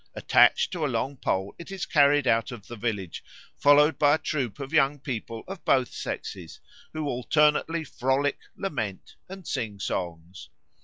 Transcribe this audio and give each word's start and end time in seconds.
Attached 0.15 0.71
to 0.71 0.83
a 0.83 0.87
long 0.89 1.15
pole 1.15 1.53
it 1.59 1.69
is 1.69 1.85
carried 1.85 2.25
out 2.25 2.51
of 2.51 2.65
the 2.65 2.75
village, 2.75 3.23
followed 3.55 3.99
by 3.99 4.15
a 4.15 4.17
troop 4.17 4.59
of 4.59 4.73
young 4.73 4.97
people 4.97 5.43
of 5.47 5.63
both 5.63 5.93
sexes, 5.93 6.59
who 6.91 7.05
alternately 7.05 7.83
frolic, 7.83 8.39
lament, 8.57 9.13
and 9.29 9.47
sing 9.47 9.79
songs. 9.79 10.49